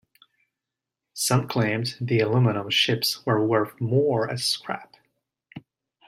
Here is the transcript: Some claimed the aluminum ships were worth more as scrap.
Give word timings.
Some 1.13 1.47
claimed 1.47 1.95
the 2.01 2.21
aluminum 2.21 2.71
ships 2.71 3.23
were 3.23 3.45
worth 3.45 3.79
more 3.79 4.27
as 4.31 4.43
scrap. 4.43 4.95